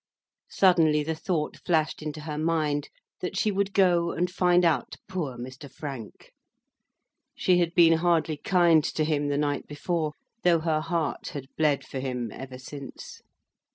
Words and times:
Suddenly 0.49 1.03
the 1.03 1.13
thought 1.13 1.57
flashed 1.57 2.01
into 2.01 2.21
her 2.21 2.39
mind 2.39 2.89
that 3.19 3.37
she 3.37 3.51
would 3.51 3.71
go 3.71 4.09
and 4.09 4.31
find 4.31 4.65
out 4.65 4.95
poor 5.07 5.37
Mr. 5.37 5.71
Frank. 5.71 6.33
She 7.35 7.59
had 7.59 7.75
been 7.75 7.99
hardly 7.99 8.37
kind 8.37 8.83
to 8.83 9.03
him 9.03 9.27
the 9.27 9.37
night 9.37 9.67
before, 9.67 10.13
though 10.41 10.61
her 10.61 10.81
heart 10.81 11.27
had 11.33 11.55
bled 11.55 11.85
for 11.85 11.99
him 11.99 12.31
ever 12.31 12.57
since. 12.57 13.21